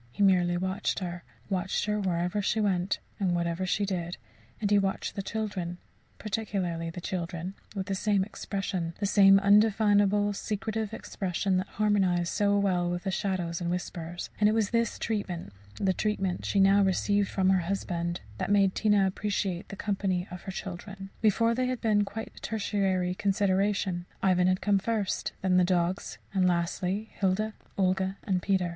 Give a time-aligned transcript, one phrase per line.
[0.11, 4.17] He merely watched her watched her wherever she went, and whatever she did;
[4.59, 5.77] and he watched the children
[6.17, 12.57] particularly the children with the same expression, the same undefinable secretive expression that harmonized so
[12.57, 14.31] well with the shadows and whispers.
[14.39, 18.73] And it was this treatment the treatment she now received from her husband that made
[18.73, 21.11] Tina appreciate the company of her children.
[21.21, 26.17] Before, they had been quite a tertiary consideration Ivan had come first; then the dogs;
[26.33, 28.69] and lastly, Hilda, Olga, and Peter.